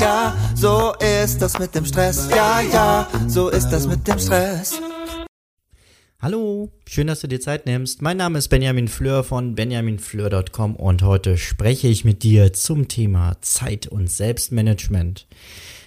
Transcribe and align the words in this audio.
ja, 0.00 0.36
so 0.54 0.94
ist 1.24 1.38
das 1.38 1.58
mit 1.58 1.74
dem 1.74 1.84
Stress. 1.84 2.28
Ja, 2.30 2.60
ja, 2.60 3.08
so 3.26 3.48
ist 3.48 3.68
das 3.70 3.86
mit 3.86 4.06
dem 4.06 4.18
Stress. 4.18 4.80
Hallo, 6.20 6.70
schön, 6.88 7.06
dass 7.06 7.20
du 7.20 7.28
dir 7.28 7.40
Zeit 7.40 7.66
nimmst. 7.66 8.02
Mein 8.02 8.16
Name 8.16 8.38
ist 8.38 8.48
Benjamin 8.48 8.88
Fleur 8.88 9.22
von 9.22 9.54
benjaminfleur.com 9.54 10.76
und 10.76 11.02
heute 11.02 11.38
spreche 11.38 11.88
ich 11.88 12.04
mit 12.04 12.22
dir 12.22 12.52
zum 12.52 12.88
Thema 12.88 13.36
Zeit 13.42 13.86
und 13.86 14.10
Selbstmanagement. 14.10 15.26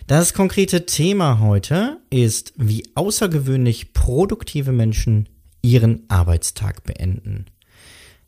Das 0.08 0.34
konkrete 0.34 0.86
Thema 0.86 1.40
heute 1.40 1.98
ist, 2.10 2.54
wie 2.58 2.84
außergewöhnlich 2.96 3.94
produktive 3.94 4.72
Menschen 4.72 5.28
ihren 5.62 6.04
Arbeitstag 6.08 6.84
beenden. 6.84 7.46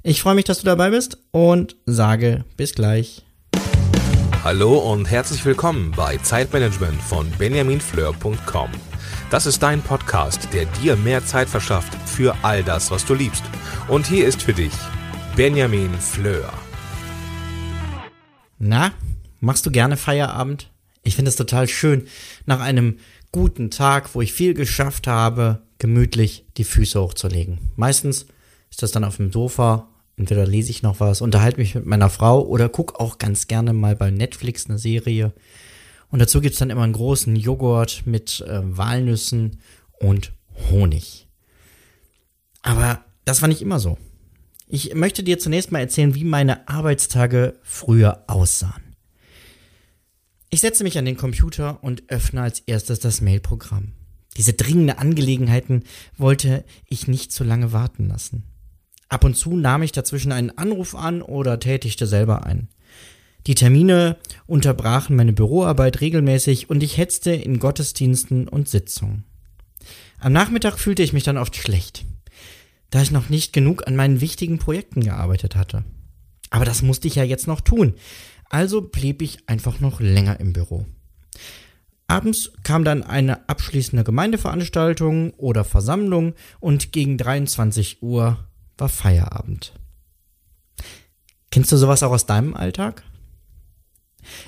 Ich 0.03 0.21
freue 0.21 0.35
mich, 0.35 0.45
dass 0.45 0.59
du 0.59 0.65
dabei 0.65 0.89
bist 0.89 1.17
und 1.31 1.75
sage 1.85 2.45
bis 2.57 2.73
gleich. 2.73 3.23
Hallo 4.43 4.75
und 4.79 5.05
herzlich 5.05 5.45
willkommen 5.45 5.91
bei 5.95 6.17
Zeitmanagement 6.17 6.99
von 6.99 7.29
benjaminfleur.com. 7.37 8.71
Das 9.29 9.45
ist 9.45 9.61
dein 9.61 9.83
Podcast, 9.83 10.51
der 10.51 10.65
dir 10.65 10.95
mehr 10.95 11.23
Zeit 11.23 11.47
verschafft 11.47 11.93
für 12.09 12.35
all 12.41 12.63
das, 12.63 12.89
was 12.89 13.05
du 13.05 13.13
liebst. 13.13 13.43
Und 13.87 14.07
hier 14.07 14.25
ist 14.25 14.41
für 14.41 14.53
dich 14.53 14.73
Benjamin 15.35 15.93
Fleur. 15.93 16.51
Na, 18.57 18.93
machst 19.41 19.67
du 19.67 19.69
gerne 19.69 19.95
Feierabend? 19.95 20.71
Ich 21.03 21.15
finde 21.15 21.29
es 21.29 21.35
total 21.35 21.67
schön, 21.67 22.07
nach 22.47 22.61
einem 22.61 22.97
guten 23.31 23.69
Tag, 23.69 24.15
wo 24.15 24.21
ich 24.21 24.33
viel 24.33 24.55
geschafft 24.55 25.05
habe, 25.05 25.61
gemütlich 25.77 26.47
die 26.57 26.63
Füße 26.63 26.99
hochzulegen. 26.99 27.59
Meistens 27.75 28.25
ist 28.71 28.81
das 28.81 28.91
dann 28.91 29.03
auf 29.03 29.17
dem 29.17 29.31
Sofa 29.31 29.90
Entweder 30.21 30.45
lese 30.45 30.69
ich 30.69 30.83
noch 30.83 30.99
was, 30.99 31.19
unterhalte 31.19 31.59
mich 31.59 31.73
mit 31.73 31.87
meiner 31.87 32.11
Frau 32.11 32.45
oder 32.45 32.69
gucke 32.69 32.99
auch 32.99 33.17
ganz 33.17 33.47
gerne 33.47 33.73
mal 33.73 33.95
bei 33.95 34.11
Netflix 34.11 34.69
eine 34.69 34.77
Serie. 34.77 35.33
Und 36.11 36.19
dazu 36.19 36.41
gibt 36.41 36.53
es 36.53 36.59
dann 36.59 36.69
immer 36.69 36.83
einen 36.83 36.93
großen 36.93 37.35
Joghurt 37.35 38.03
mit 38.05 38.41
äh, 38.41 38.59
Walnüssen 38.61 39.61
und 39.99 40.31
Honig. 40.69 41.27
Aber 42.61 43.03
das 43.25 43.41
war 43.41 43.49
nicht 43.49 43.63
immer 43.63 43.79
so. 43.79 43.97
Ich 44.67 44.93
möchte 44.93 45.23
dir 45.23 45.39
zunächst 45.39 45.71
mal 45.71 45.79
erzählen, 45.79 46.13
wie 46.13 46.23
meine 46.23 46.67
Arbeitstage 46.69 47.55
früher 47.63 48.23
aussahen. 48.27 48.95
Ich 50.51 50.61
setze 50.61 50.83
mich 50.83 50.99
an 50.99 51.05
den 51.05 51.17
Computer 51.17 51.83
und 51.83 52.03
öffne 52.09 52.43
als 52.43 52.59
erstes 52.59 52.99
das 52.99 53.21
Mailprogramm. 53.21 53.93
Diese 54.37 54.53
dringende 54.53 54.99
Angelegenheiten 54.99 55.81
wollte 56.15 56.63
ich 56.87 57.07
nicht 57.07 57.31
zu 57.31 57.43
lange 57.43 57.73
warten 57.73 58.07
lassen. 58.07 58.50
Ab 59.11 59.25
und 59.25 59.35
zu 59.35 59.57
nahm 59.57 59.83
ich 59.83 59.91
dazwischen 59.91 60.31
einen 60.31 60.57
Anruf 60.57 60.95
an 60.95 61.21
oder 61.21 61.59
tätigte 61.59 62.07
selber 62.07 62.45
ein. 62.45 62.69
Die 63.45 63.55
Termine 63.55 64.15
unterbrachen 64.47 65.17
meine 65.17 65.33
Büroarbeit 65.33 65.99
regelmäßig 65.99 66.69
und 66.69 66.81
ich 66.81 66.97
hetzte 66.97 67.31
in 67.31 67.59
Gottesdiensten 67.59 68.47
und 68.47 68.69
Sitzungen. 68.69 69.25
Am 70.17 70.31
Nachmittag 70.31 70.79
fühlte 70.79 71.03
ich 71.03 71.11
mich 71.11 71.25
dann 71.25 71.37
oft 71.37 71.57
schlecht, 71.57 72.05
da 72.89 73.01
ich 73.01 73.11
noch 73.11 73.27
nicht 73.27 73.51
genug 73.51 73.85
an 73.85 73.97
meinen 73.97 74.21
wichtigen 74.21 74.59
Projekten 74.59 75.01
gearbeitet 75.01 75.57
hatte. 75.57 75.83
Aber 76.49 76.63
das 76.63 76.81
musste 76.81 77.09
ich 77.09 77.15
ja 77.15 77.23
jetzt 77.25 77.47
noch 77.47 77.59
tun, 77.59 77.95
also 78.49 78.79
blieb 78.79 79.21
ich 79.21 79.39
einfach 79.49 79.81
noch 79.81 79.99
länger 79.99 80.39
im 80.39 80.53
Büro. 80.53 80.85
Abends 82.07 82.53
kam 82.63 82.85
dann 82.85 83.03
eine 83.03 83.49
abschließende 83.49 84.05
Gemeindeveranstaltung 84.05 85.33
oder 85.33 85.65
Versammlung 85.65 86.33
und 86.61 86.93
gegen 86.93 87.17
23 87.17 88.01
Uhr 88.01 88.37
war 88.77 88.89
Feierabend. 88.89 89.73
Kennst 91.49 91.71
du 91.71 91.77
sowas 91.77 92.03
auch 92.03 92.11
aus 92.11 92.25
deinem 92.25 92.55
Alltag? 92.55 93.03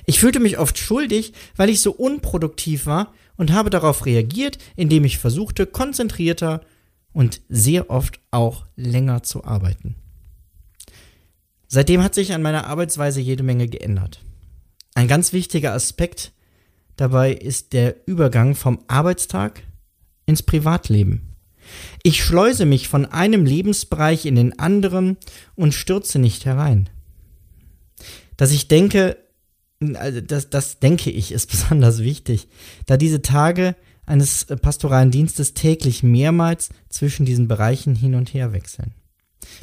Ich 0.06 0.20
fühlte 0.20 0.40
mich 0.40 0.58
oft 0.58 0.78
schuldig, 0.78 1.34
weil 1.56 1.70
ich 1.70 1.82
so 1.82 1.92
unproduktiv 1.92 2.86
war 2.86 3.14
und 3.36 3.52
habe 3.52 3.70
darauf 3.70 4.06
reagiert, 4.06 4.58
indem 4.76 5.04
ich 5.04 5.18
versuchte, 5.18 5.66
konzentrierter 5.66 6.62
und 7.12 7.42
sehr 7.50 7.90
oft 7.90 8.20
auch 8.32 8.66
länger 8.76 9.24
zu 9.24 9.44
arbeiten. 9.44 9.96
Seitdem 11.68 12.04
hat 12.04 12.14
sich 12.14 12.34
an 12.34 12.42
meiner 12.42 12.68
Arbeitsweise 12.68 13.20
jede 13.20 13.44
Menge 13.44 13.68
geändert. 13.68 14.22
Ein 14.94 15.08
ganz 15.08 15.34
wichtiger 15.34 15.74
Aspekt 15.74 16.32
dabei 16.96 17.34
ist 17.34 17.74
der 17.74 18.08
Übergang 18.08 18.54
vom 18.56 18.84
Arbeitstag 18.88 19.64
ins 20.26 20.44
Privatleben. 20.44 21.33
Ich 22.04 22.24
schleuse 22.24 22.66
mich 22.66 22.88
von 22.88 23.06
einem 23.06 23.46
Lebensbereich 23.46 24.26
in 24.26 24.36
den 24.36 24.60
anderen 24.60 25.18
und 25.56 25.74
stürze 25.74 26.20
nicht 26.20 26.46
herein. 26.46 26.90
Dass 28.38 28.52
ich 28.52 28.68
denke, 28.68 29.18
also 29.96 30.22
das, 30.22 30.50
das 30.50 30.80
denke 30.80 31.10
ich, 31.10 31.32
ist 31.32 31.48
besonders 31.52 32.00
wichtig, 32.00 32.48
da 32.86 32.98
diese 32.98 33.22
Tage 33.22 33.76
eines 34.06 34.46
pastoralen 34.46 35.12
Dienstes 35.12 35.54
täglich 35.54 36.04
mehrmals 36.04 36.70
zwischen 36.90 37.26
diesen 37.26 37.48
Bereichen 37.48 37.96
hin 37.96 38.16
und 38.16 38.34
her 38.34 38.52
wechseln. 38.52 38.94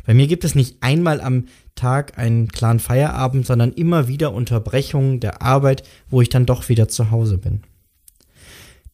Bei 0.07 0.15
mir 0.15 0.27
gibt 0.27 0.45
es 0.45 0.55
nicht 0.55 0.77
einmal 0.83 1.21
am 1.21 1.47
Tag 1.75 2.19
einen 2.19 2.49
klaren 2.49 2.81
Feierabend, 2.81 3.47
sondern 3.47 3.73
immer 3.73 4.09
wieder 4.09 4.33
Unterbrechungen 4.33 5.21
der 5.21 5.43
Arbeit, 5.43 5.83
wo 6.09 6.21
ich 6.21 6.29
dann 6.29 6.47
doch 6.47 6.69
wieder 6.69 6.89
zu 6.89 7.11
Hause 7.11 7.39
bin. 7.39 7.63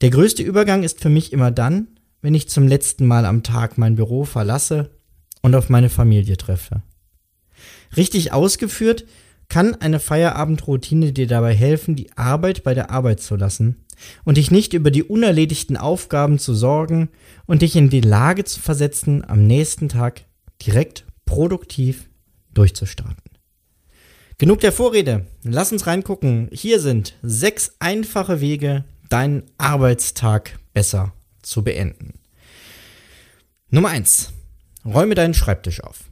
Der 0.01 0.11
größte 0.11 0.43
Übergang 0.43 0.83
ist 0.83 1.01
für 1.01 1.09
mich 1.09 1.33
immer 1.33 1.51
dann, 1.51 1.89
wenn 2.27 2.35
ich 2.35 2.49
zum 2.49 2.67
letzten 2.67 3.07
Mal 3.07 3.25
am 3.25 3.45
Tag 3.45 3.79
mein 3.79 3.95
Büro 3.95 4.25
verlasse 4.25 4.91
und 5.43 5.55
auf 5.55 5.69
meine 5.69 5.89
Familie 5.89 6.37
treffe. 6.37 6.83
Richtig 7.97 8.33
ausgeführt 8.33 9.05
kann 9.49 9.77
eine 9.77 10.01
Feierabendroutine 10.01 11.13
dir 11.13 11.29
dabei 11.29 11.55
helfen, 11.55 11.95
die 11.95 12.11
Arbeit 12.17 12.65
bei 12.65 12.75
der 12.75 12.91
Arbeit 12.91 13.21
zu 13.21 13.37
lassen 13.37 13.77
und 14.25 14.39
dich 14.39 14.51
nicht 14.51 14.73
über 14.75 14.91
die 14.91 15.05
unerledigten 15.05 15.77
Aufgaben 15.77 16.41
zu 16.41 16.53
sorgen 16.53 17.11
und 17.47 17.63
dich 17.63 17.77
in 17.77 17.91
die 17.91 18.01
Lage 18.01 18.43
zu 18.43 18.59
versetzen, 18.59 19.23
am 19.25 19.47
nächsten 19.47 19.89
Tag 19.89 20.23
direkt 20.67 21.05
produktiv 21.27 22.09
durchzustarten. 22.53 23.23
Genug 24.39 24.59
der 24.59 24.73
Vorrede. 24.73 25.27
Lass 25.45 25.71
uns 25.71 25.87
reingucken. 25.87 26.49
Hier 26.51 26.81
sind 26.81 27.15
sechs 27.23 27.77
einfache 27.79 28.41
Wege, 28.41 28.83
deinen 29.09 29.45
Arbeitstag 29.59 30.59
besser 30.75 31.13
zu 31.47 31.63
beenden. 31.63 32.15
Nummer 33.71 33.89
eins: 33.89 34.33
Räume 34.85 35.15
deinen 35.15 35.35
Schreibtisch 35.35 35.83
auf. 35.83 36.05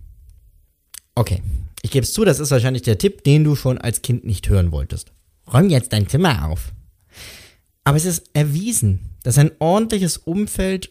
Okay, 1.14 1.42
ich 1.82 1.90
gebe 1.90 2.04
es 2.04 2.12
zu, 2.12 2.24
das 2.24 2.40
ist 2.40 2.50
wahrscheinlich 2.50 2.82
der 2.82 2.98
Tipp, 2.98 3.24
den 3.24 3.44
du 3.44 3.54
schon 3.54 3.78
als 3.78 4.02
Kind 4.02 4.24
nicht 4.24 4.48
hören 4.48 4.72
wolltest. 4.72 5.12
Räum 5.52 5.68
jetzt 5.68 5.92
dein 5.92 6.08
Zimmer 6.08 6.48
auf. 6.48 6.72
Aber 7.84 7.96
es 7.96 8.06
ist 8.06 8.30
erwiesen, 8.32 9.10
dass 9.22 9.38
ein 9.38 9.52
ordentliches 9.58 10.16
Umfeld 10.16 10.90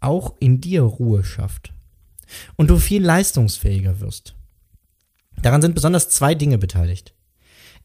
auch 0.00 0.34
in 0.38 0.60
dir 0.60 0.82
Ruhe 0.82 1.24
schafft 1.24 1.72
und 2.56 2.68
du 2.68 2.76
viel 2.76 3.02
leistungsfähiger 3.02 4.00
wirst. 4.00 4.34
Daran 5.42 5.62
sind 5.62 5.74
besonders 5.74 6.10
zwei 6.10 6.34
Dinge 6.34 6.58
beteiligt. 6.58 7.14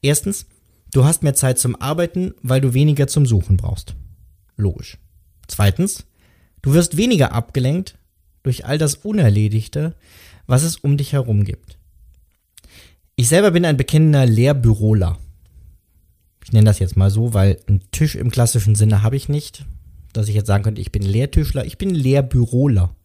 Erstens, 0.01 0.45
du 0.91 1.05
hast 1.05 1.23
mehr 1.23 1.33
Zeit 1.33 1.59
zum 1.59 1.75
Arbeiten, 1.75 2.33
weil 2.41 2.61
du 2.61 2.73
weniger 2.73 3.07
zum 3.07 3.25
Suchen 3.25 3.57
brauchst. 3.57 3.95
Logisch. 4.55 4.97
Zweitens, 5.49 6.05
du 6.61 6.73
wirst 6.73 6.95
weniger 6.95 7.33
abgelenkt 7.33 7.97
durch 8.43 8.65
all 8.65 8.77
das 8.77 8.95
Unerledigte, 8.95 9.95
was 10.47 10.63
es 10.63 10.77
um 10.77 10.95
dich 10.95 11.11
herum 11.11 11.43
gibt. 11.43 11.77
Ich 13.15 13.27
selber 13.27 13.51
bin 13.51 13.65
ein 13.65 13.75
bekennender 13.75 14.25
Lehrbüroler. 14.25 15.17
Ich 16.45 16.53
nenne 16.53 16.65
das 16.65 16.79
jetzt 16.79 16.95
mal 16.95 17.11
so, 17.11 17.33
weil 17.33 17.59
einen 17.67 17.81
Tisch 17.91 18.15
im 18.15 18.31
klassischen 18.31 18.75
Sinne 18.75 19.03
habe 19.03 19.17
ich 19.17 19.27
nicht, 19.27 19.65
dass 20.13 20.29
ich 20.29 20.35
jetzt 20.35 20.47
sagen 20.47 20.63
könnte, 20.63 20.81
ich 20.81 20.91
bin 20.91 21.03
Lehrtischler, 21.03 21.65
ich 21.65 21.77
bin 21.77 21.93
Lehrbüroler. 21.93 22.95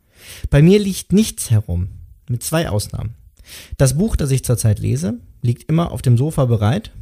Bei 0.50 0.62
mir 0.62 0.78
liegt 0.78 1.12
nichts 1.12 1.50
herum, 1.50 1.88
mit 2.28 2.42
zwei 2.42 2.68
Ausnahmen. 2.68 3.14
Das 3.76 3.98
Buch, 3.98 4.16
das 4.16 4.30
ich 4.30 4.44
zurzeit 4.44 4.78
lese, 4.78 5.18
liegt 5.42 5.68
immer 5.68 5.90
auf 5.92 6.02
dem 6.02 6.16
Sofa 6.16 6.44
bereit 6.44 6.92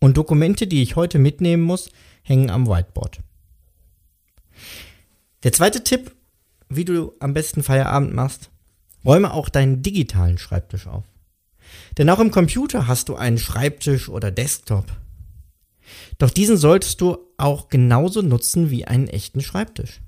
und 0.00 0.16
Dokumente, 0.16 0.66
die 0.66 0.82
ich 0.82 0.96
heute 0.96 1.18
mitnehmen 1.18 1.62
muss, 1.62 1.88
hängen 2.22 2.50
am 2.50 2.68
Whiteboard. 2.68 3.20
Der 5.42 5.52
zweite 5.52 5.82
Tipp, 5.82 6.14
wie 6.68 6.84
du 6.84 7.12
am 7.18 7.34
besten 7.34 7.62
Feierabend 7.62 8.14
machst, 8.14 8.50
räume 9.04 9.32
auch 9.32 9.48
deinen 9.48 9.82
digitalen 9.82 10.38
Schreibtisch 10.38 10.86
auf. 10.86 11.04
Denn 11.98 12.08
auch 12.10 12.20
im 12.20 12.30
Computer 12.30 12.86
hast 12.86 13.08
du 13.08 13.16
einen 13.16 13.38
Schreibtisch 13.38 14.08
oder 14.08 14.30
Desktop. 14.30 14.86
Doch 16.18 16.30
diesen 16.30 16.56
solltest 16.56 17.00
du 17.00 17.18
auch 17.36 17.68
genauso 17.68 18.22
nutzen 18.22 18.70
wie 18.70 18.84
einen 18.84 19.08
echten 19.08 19.40
Schreibtisch. 19.40 20.00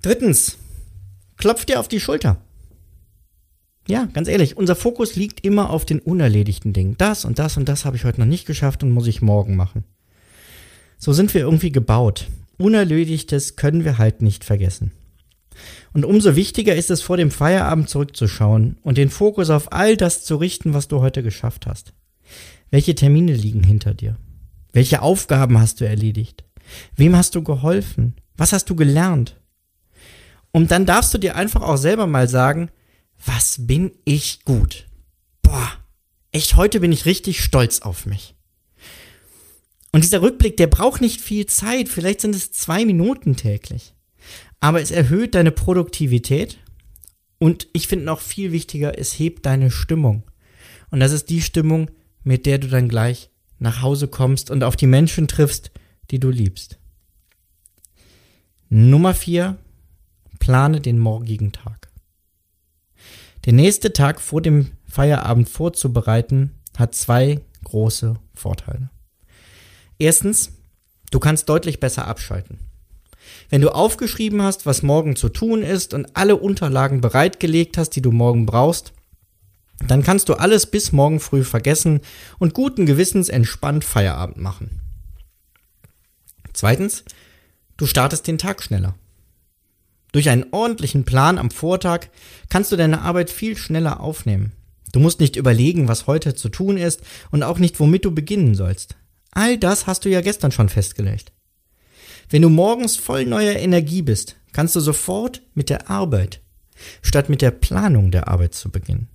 Drittens, 0.00 0.58
klopf 1.38 1.64
dir 1.64 1.80
auf 1.80 1.88
die 1.88 1.98
Schulter. 1.98 2.40
Ja, 3.88 4.06
ganz 4.12 4.28
ehrlich, 4.28 4.56
unser 4.56 4.76
Fokus 4.76 5.16
liegt 5.16 5.44
immer 5.44 5.70
auf 5.70 5.86
den 5.86 5.98
unerledigten 5.98 6.74
Dingen. 6.74 6.96
Das 6.98 7.24
und 7.24 7.38
das 7.38 7.56
und 7.56 7.68
das 7.68 7.84
habe 7.86 7.96
ich 7.96 8.04
heute 8.04 8.20
noch 8.20 8.26
nicht 8.26 8.46
geschafft 8.46 8.82
und 8.82 8.90
muss 8.90 9.06
ich 9.06 9.22
morgen 9.22 9.56
machen. 9.56 9.84
So 10.98 11.12
sind 11.14 11.32
wir 11.32 11.40
irgendwie 11.40 11.72
gebaut. 11.72 12.26
Unerledigtes 12.58 13.56
können 13.56 13.84
wir 13.84 13.96
halt 13.96 14.20
nicht 14.20 14.44
vergessen. 14.44 14.92
Und 15.94 16.04
umso 16.04 16.36
wichtiger 16.36 16.74
ist 16.74 16.90
es, 16.90 17.00
vor 17.00 17.16
dem 17.16 17.30
Feierabend 17.30 17.88
zurückzuschauen 17.88 18.76
und 18.82 18.98
den 18.98 19.08
Fokus 19.08 19.48
auf 19.48 19.72
all 19.72 19.96
das 19.96 20.22
zu 20.22 20.36
richten, 20.36 20.74
was 20.74 20.88
du 20.88 21.00
heute 21.00 21.22
geschafft 21.22 21.66
hast. 21.66 21.94
Welche 22.70 22.94
Termine 22.94 23.32
liegen 23.32 23.62
hinter 23.62 23.94
dir? 23.94 24.16
Welche 24.72 25.00
Aufgaben 25.00 25.58
hast 25.58 25.80
du 25.80 25.88
erledigt? 25.88 26.44
Wem 26.94 27.16
hast 27.16 27.34
du 27.34 27.42
geholfen? 27.42 28.16
Was 28.36 28.52
hast 28.52 28.68
du 28.68 28.76
gelernt? 28.76 29.40
Und 30.52 30.70
dann 30.70 30.84
darfst 30.84 31.14
du 31.14 31.18
dir 31.18 31.36
einfach 31.36 31.62
auch 31.62 31.76
selber 31.76 32.06
mal 32.06 32.28
sagen, 32.28 32.70
was 33.24 33.66
bin 33.66 33.92
ich 34.04 34.44
gut? 34.44 34.86
Boah, 35.42 35.72
echt, 36.32 36.56
heute 36.56 36.80
bin 36.80 36.92
ich 36.92 37.06
richtig 37.06 37.42
stolz 37.42 37.80
auf 37.80 38.06
mich. 38.06 38.34
Und 39.92 40.04
dieser 40.04 40.22
Rückblick, 40.22 40.56
der 40.56 40.66
braucht 40.66 41.00
nicht 41.00 41.20
viel 41.20 41.46
Zeit, 41.46 41.88
vielleicht 41.88 42.20
sind 42.20 42.34
es 42.34 42.52
zwei 42.52 42.84
Minuten 42.84 43.36
täglich. 43.36 43.94
Aber 44.60 44.80
es 44.80 44.90
erhöht 44.90 45.34
deine 45.34 45.52
Produktivität 45.52 46.58
und 47.38 47.68
ich 47.72 47.88
finde 47.88 48.04
noch 48.04 48.20
viel 48.20 48.52
wichtiger, 48.52 48.98
es 48.98 49.18
hebt 49.18 49.46
deine 49.46 49.70
Stimmung. 49.70 50.24
Und 50.90 51.00
das 51.00 51.12
ist 51.12 51.30
die 51.30 51.42
Stimmung, 51.42 51.90
mit 52.24 52.46
der 52.46 52.58
du 52.58 52.68
dann 52.68 52.88
gleich 52.88 53.30
nach 53.58 53.82
Hause 53.82 54.08
kommst 54.08 54.50
und 54.50 54.62
auf 54.64 54.76
die 54.76 54.86
Menschen 54.86 55.28
triffst, 55.28 55.70
die 56.10 56.18
du 56.18 56.30
liebst. 56.30 56.78
Nummer 58.68 59.14
vier: 59.14 59.56
Plane 60.38 60.80
den 60.80 60.98
morgigen 60.98 61.52
Tag. 61.52 61.87
Der 63.48 63.54
nächste 63.54 63.94
Tag 63.94 64.20
vor 64.20 64.42
dem 64.42 64.72
Feierabend 64.86 65.48
vorzubereiten 65.48 66.50
hat 66.76 66.94
zwei 66.94 67.40
große 67.64 68.16
Vorteile. 68.34 68.90
Erstens, 69.98 70.52
du 71.10 71.18
kannst 71.18 71.48
deutlich 71.48 71.80
besser 71.80 72.06
abschalten. 72.06 72.58
Wenn 73.48 73.62
du 73.62 73.70
aufgeschrieben 73.70 74.42
hast, 74.42 74.66
was 74.66 74.82
morgen 74.82 75.16
zu 75.16 75.30
tun 75.30 75.62
ist 75.62 75.94
und 75.94 76.14
alle 76.14 76.36
Unterlagen 76.36 77.00
bereitgelegt 77.00 77.78
hast, 77.78 77.96
die 77.96 78.02
du 78.02 78.12
morgen 78.12 78.44
brauchst, 78.44 78.92
dann 79.86 80.02
kannst 80.02 80.28
du 80.28 80.34
alles 80.34 80.66
bis 80.66 80.92
morgen 80.92 81.18
früh 81.18 81.42
vergessen 81.42 82.02
und 82.38 82.52
guten 82.52 82.84
Gewissens 82.84 83.30
entspannt 83.30 83.82
Feierabend 83.82 84.36
machen. 84.36 84.82
Zweitens, 86.52 87.02
du 87.78 87.86
startest 87.86 88.26
den 88.26 88.36
Tag 88.36 88.62
schneller. 88.62 88.94
Durch 90.12 90.30
einen 90.30 90.46
ordentlichen 90.52 91.04
Plan 91.04 91.38
am 91.38 91.50
Vortag 91.50 92.06
kannst 92.48 92.72
du 92.72 92.76
deine 92.76 93.02
Arbeit 93.02 93.30
viel 93.30 93.56
schneller 93.56 94.00
aufnehmen. 94.00 94.52
Du 94.92 95.00
musst 95.00 95.20
nicht 95.20 95.36
überlegen, 95.36 95.88
was 95.88 96.06
heute 96.06 96.34
zu 96.34 96.48
tun 96.48 96.78
ist 96.78 97.02
und 97.30 97.42
auch 97.42 97.58
nicht, 97.58 97.78
womit 97.78 98.04
du 98.04 98.10
beginnen 98.10 98.54
sollst. 98.54 98.96
All 99.32 99.58
das 99.58 99.86
hast 99.86 100.04
du 100.04 100.08
ja 100.08 100.22
gestern 100.22 100.50
schon 100.50 100.68
festgelegt. 100.68 101.32
Wenn 102.30 102.42
du 102.42 102.48
morgens 102.48 102.96
voll 102.96 103.24
neuer 103.24 103.56
Energie 103.56 104.02
bist, 104.02 104.36
kannst 104.52 104.76
du 104.76 104.80
sofort 104.80 105.42
mit 105.54 105.70
der 105.70 105.90
Arbeit, 105.90 106.40
statt 107.02 107.28
mit 107.28 107.42
der 107.42 107.50
Planung 107.50 108.10
der 108.10 108.28
Arbeit 108.28 108.54
zu 108.54 108.70
beginnen. 108.70 109.08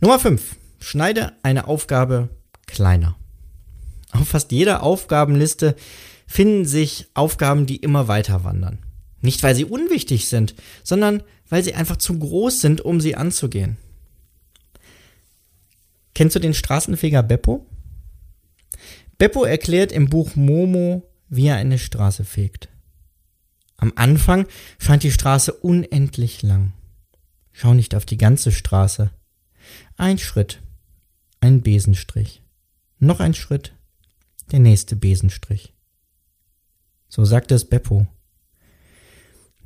Nummer 0.00 0.18
5. 0.18 0.56
Schneide 0.80 1.32
eine 1.42 1.66
Aufgabe 1.66 2.28
kleiner. 2.66 3.16
Auf 4.12 4.28
fast 4.28 4.52
jeder 4.52 4.82
Aufgabenliste 4.82 5.76
finden 6.26 6.64
sich 6.64 7.08
Aufgaben, 7.14 7.66
die 7.66 7.76
immer 7.76 8.08
weiter 8.08 8.44
wandern. 8.44 8.78
Nicht, 9.20 9.42
weil 9.42 9.54
sie 9.54 9.64
unwichtig 9.64 10.28
sind, 10.28 10.54
sondern 10.82 11.22
weil 11.48 11.64
sie 11.64 11.74
einfach 11.74 11.96
zu 11.96 12.18
groß 12.18 12.60
sind, 12.60 12.80
um 12.80 13.00
sie 13.00 13.16
anzugehen. 13.16 13.76
Kennst 16.14 16.36
du 16.36 16.40
den 16.40 16.54
Straßenfeger 16.54 17.22
Beppo? 17.22 17.66
Beppo 19.18 19.44
erklärt 19.44 19.92
im 19.92 20.08
Buch 20.08 20.36
Momo, 20.36 21.08
wie 21.28 21.46
er 21.48 21.56
eine 21.56 21.78
Straße 21.78 22.24
fegt. 22.24 22.68
Am 23.76 23.92
Anfang 23.96 24.46
scheint 24.78 25.02
die 25.02 25.12
Straße 25.12 25.52
unendlich 25.52 26.42
lang. 26.42 26.72
Schau 27.52 27.74
nicht 27.74 27.94
auf 27.94 28.06
die 28.06 28.16
ganze 28.16 28.52
Straße. 28.52 29.10
Ein 29.96 30.18
Schritt, 30.18 30.62
ein 31.40 31.62
Besenstrich. 31.62 32.42
Noch 32.98 33.20
ein 33.20 33.34
Schritt, 33.34 33.74
der 34.52 34.60
nächste 34.60 34.96
Besenstrich. 34.96 35.73
So 37.14 37.24
sagte 37.24 37.54
es 37.54 37.64
Beppo. 37.64 38.08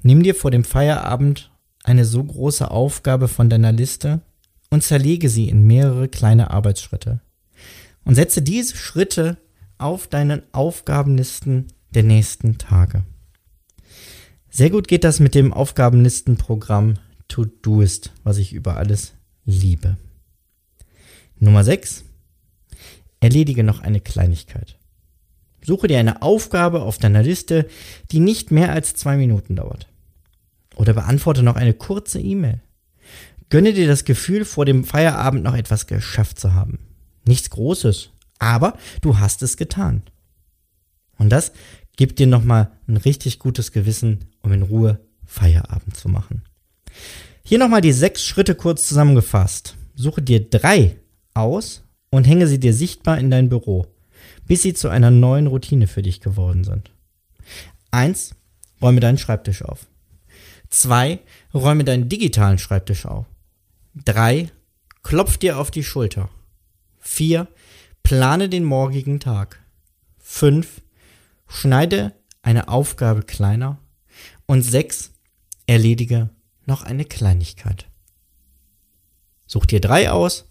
Nimm 0.03 0.23
dir 0.23 0.35
vor 0.35 0.51
dem 0.51 0.65
Feierabend 0.65 1.51
eine 1.83 2.05
so 2.05 2.23
große 2.23 2.71
Aufgabe 2.71 3.27
von 3.27 3.49
deiner 3.49 3.73
Liste 3.73 4.21
und 4.69 4.83
zerlege 4.83 5.31
sie 5.31 5.49
in 5.49 5.67
mehrere 5.67 6.09
kleine 6.09 6.51
Arbeitsschritte 6.51 7.23
und 8.05 8.17
setze 8.17 8.43
diese 8.43 8.77
Schritte 8.77 9.39
auf 9.79 10.09
deinen 10.09 10.43
Aufgabenlisten 10.53 11.69
der 11.95 12.03
nächsten 12.03 12.59
Tage. 12.59 13.05
Sehr 14.51 14.69
gut 14.69 14.87
geht 14.87 15.05
das 15.05 15.19
mit 15.19 15.35
dem 15.35 15.55
Aufgabenlistenprogramm 15.55 16.99
To-Doist, 17.29 18.13
was 18.25 18.37
ich 18.37 18.53
über 18.53 18.77
alles 18.77 19.15
liebe. 19.47 19.97
Nummer 21.39 21.65
6. 21.65 22.05
Erledige 23.21 23.65
noch 23.65 23.81
eine 23.81 24.03
Kleinigkeit. 24.03 24.78
Suche 25.63 25.89
dir 25.89 25.99
eine 25.99 26.23
Aufgabe 26.23 26.83
auf 26.83 26.99
deiner 26.99 27.23
Liste, 27.23 27.67
die 28.11 28.21
nicht 28.21 28.51
mehr 28.51 28.73
als 28.73 28.95
zwei 28.95 29.17
Minuten 29.17 29.57
dauert. 29.57 29.89
Oder 30.77 30.95
beantworte 30.95 31.43
noch 31.43 31.57
eine 31.57 31.75
kurze 31.75 32.21
E-Mail. 32.21 32.61
Gönne 33.51 33.73
dir 33.73 33.87
das 33.87 34.05
Gefühl, 34.05 34.45
vor 34.45 34.65
dem 34.65 34.85
Feierabend 34.85 35.43
noch 35.43 35.55
etwas 35.55 35.87
geschafft 35.87 36.39
zu 36.39 36.55
haben. 36.55 36.79
Nichts 37.27 37.51
Großes, 37.51 38.11
aber 38.39 38.79
du 39.01 39.19
hast 39.19 39.43
es 39.43 39.57
getan. 39.57 40.03
Und 41.19 41.31
das 41.31 41.53
gibt 41.97 42.19
dir 42.19 42.27
nochmal 42.27 42.71
ein 42.87 42.97
richtig 42.97 43.39
gutes 43.39 43.73
Gewissen, 43.73 44.27
um 44.43 44.53
in 44.53 44.63
Ruhe 44.63 45.01
Feierabend 45.25 45.97
zu 45.97 46.09
machen. 46.09 46.43
Hier 47.43 47.59
nochmal 47.59 47.81
die 47.81 47.93
sechs 47.93 48.25
Schritte 48.25 48.55
kurz 48.55 48.87
zusammengefasst. 48.87 49.77
Suche 49.95 50.23
dir 50.23 50.49
drei 50.49 50.97
aus 51.35 51.83
und 52.11 52.27
hänge 52.27 52.47
sie 52.47 52.61
dir 52.61 52.73
sichtbar 52.73 53.19
in 53.19 53.31
dein 53.31 53.49
Büro, 53.49 53.87
bis 54.47 54.63
sie 54.63 54.75
zu 54.75 54.89
einer 54.89 55.11
neuen 55.11 55.47
Routine 55.47 55.87
für 55.87 56.03
dich 56.03 56.21
geworden 56.21 56.65
sind. 56.65 56.91
Eins, 57.91 58.35
räume 58.81 59.01
deinen 59.01 59.19
Schreibtisch 59.19 59.63
auf. 59.63 59.87
Zwei, 60.71 61.21
räume 61.55 61.85
deinen 61.85 62.09
digitalen 62.09 62.59
Schreibtisch 62.59 63.07
auf. 63.07 63.27
Drei, 63.95 64.51
klopf 65.03 65.39
dir 65.39 65.59
auf 65.59 65.71
die 65.71 65.85
Schulter. 65.85 66.29
4. 67.01 67.49
Plane 68.03 68.49
den 68.49 68.65
morgigen 68.65 69.21
Tag. 69.21 69.61
5. 70.19 70.83
Schneide 71.47 72.13
eine 72.43 72.69
Aufgabe 72.69 73.23
kleiner. 73.23 73.79
Und 74.47 74.63
6. 74.63 75.13
Erledige 75.67 76.31
noch 76.67 76.83
eine 76.83 77.05
Kleinigkeit. 77.05 77.87
Such 79.47 79.67
dir 79.67 79.81
drei 79.81 80.11
aus, 80.11 80.47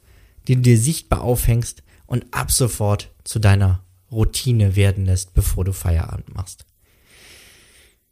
die 0.48 0.56
du 0.56 0.62
dir 0.62 0.78
sichtbar 0.78 1.22
aufhängst 1.22 1.84
und 2.08 2.26
ab 2.32 2.52
sofort 2.52 3.12
zu 3.24 3.40
deiner 3.40 3.84
Routine 4.12 4.76
werden 4.76 5.06
lässt, 5.06 5.34
bevor 5.34 5.66
du 5.66 5.74
Feierabend 5.74 6.34
machst. 6.34 6.66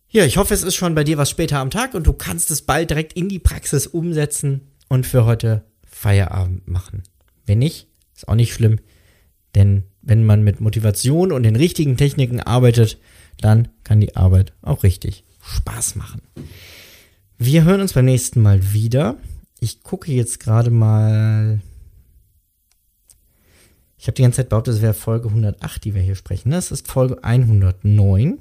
Ja, 0.09 0.23
ich 0.23 0.37
hoffe, 0.37 0.53
es 0.53 0.63
ist 0.63 0.75
schon 0.75 0.95
bei 0.95 1.03
dir 1.03 1.17
was 1.17 1.29
später 1.29 1.59
am 1.59 1.71
Tag 1.71 1.93
und 1.93 2.07
du 2.07 2.13
kannst 2.13 2.51
es 2.51 2.61
bald 2.61 2.89
direkt 2.89 3.13
in 3.13 3.27
die 3.27 3.39
Praxis 3.39 3.87
umsetzen 3.87 4.61
und 4.87 5.05
für 5.05 5.25
heute 5.25 5.65
Feierabend 5.83 6.67
machen. 6.67 7.03
Wenn 7.45 7.59
nicht, 7.59 7.87
ist 8.15 8.27
auch 8.27 8.35
nicht 8.35 8.53
schlimm, 8.53 8.79
denn 9.55 9.83
wenn 10.01 10.25
man 10.25 10.43
mit 10.43 10.61
Motivation 10.61 11.31
und 11.31 11.43
den 11.43 11.55
richtigen 11.55 11.97
Techniken 11.97 12.39
arbeitet, 12.39 12.99
dann 13.41 13.67
kann 13.83 13.99
die 13.99 14.15
Arbeit 14.15 14.53
auch 14.61 14.83
richtig 14.83 15.23
Spaß 15.41 15.95
machen. 15.95 16.21
Wir 17.37 17.63
hören 17.63 17.81
uns 17.81 17.93
beim 17.93 18.05
nächsten 18.05 18.41
Mal 18.41 18.73
wieder. 18.73 19.17
Ich 19.59 19.83
gucke 19.83 20.11
jetzt 20.11 20.39
gerade 20.39 20.71
mal. 20.71 21.61
Ich 24.05 24.07
habe 24.07 24.17
die 24.17 24.21
ganze 24.21 24.37
Zeit 24.37 24.49
behauptet, 24.49 24.75
es 24.75 24.81
wäre 24.83 24.93
Folge 24.93 25.29
108, 25.29 25.83
die 25.83 25.95
wir 25.95 26.01
hier 26.03 26.13
sprechen. 26.13 26.51
Das 26.51 26.69
ist 26.69 26.87
Folge 26.87 27.23
109. 27.23 28.37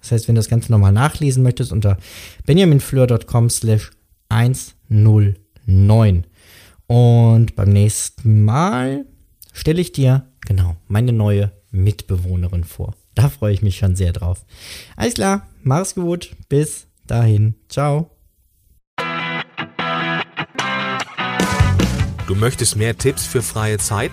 Das 0.00 0.10
heißt, 0.10 0.26
wenn 0.26 0.36
du 0.36 0.38
das 0.38 0.48
Ganze 0.48 0.72
nochmal 0.72 0.90
nachlesen 0.90 1.42
möchtest, 1.42 1.70
unter 1.70 1.98
benjaminfleur.com 2.46 3.50
slash 3.50 3.90
109. 4.30 6.24
Und 6.86 7.56
beim 7.56 7.68
nächsten 7.68 8.42
Mal 8.42 9.04
stelle 9.52 9.82
ich 9.82 9.92
dir, 9.92 10.24
genau, 10.46 10.76
meine 10.88 11.12
neue 11.12 11.52
Mitbewohnerin 11.70 12.64
vor. 12.64 12.94
Da 13.14 13.28
freue 13.28 13.52
ich 13.52 13.60
mich 13.60 13.76
schon 13.76 13.96
sehr 13.96 14.14
drauf. 14.14 14.46
Alles 14.96 15.12
klar, 15.12 15.46
mach's 15.62 15.94
gut, 15.94 16.34
bis 16.48 16.86
dahin, 17.06 17.54
ciao. 17.68 18.12
Du 22.26 22.34
möchtest 22.34 22.76
mehr 22.76 22.96
Tipps 22.96 23.26
für 23.26 23.42
freie 23.42 23.76
Zeit? 23.76 24.12